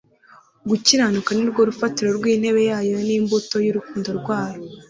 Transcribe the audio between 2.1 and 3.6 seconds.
rw'intebe yayo n'imbuto